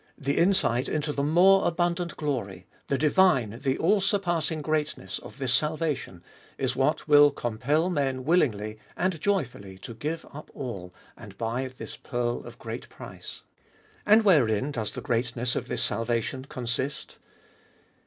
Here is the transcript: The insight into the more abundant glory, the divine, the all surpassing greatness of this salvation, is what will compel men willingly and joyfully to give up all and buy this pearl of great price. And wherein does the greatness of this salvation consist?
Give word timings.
The 0.17 0.39
insight 0.39 0.89
into 0.89 1.13
the 1.13 1.21
more 1.21 1.67
abundant 1.67 2.17
glory, 2.17 2.65
the 2.87 2.97
divine, 2.97 3.59
the 3.61 3.77
all 3.77 4.01
surpassing 4.01 4.63
greatness 4.63 5.19
of 5.19 5.37
this 5.37 5.53
salvation, 5.53 6.23
is 6.57 6.75
what 6.75 7.07
will 7.07 7.29
compel 7.29 7.87
men 7.87 8.23
willingly 8.23 8.79
and 8.97 9.21
joyfully 9.21 9.77
to 9.77 9.93
give 9.93 10.25
up 10.33 10.49
all 10.55 10.91
and 11.15 11.37
buy 11.37 11.67
this 11.67 11.97
pearl 11.97 12.43
of 12.45 12.57
great 12.57 12.89
price. 12.89 13.43
And 14.03 14.23
wherein 14.25 14.71
does 14.71 14.89
the 14.91 15.01
greatness 15.01 15.55
of 15.55 15.67
this 15.67 15.83
salvation 15.83 16.45
consist? 16.45 17.19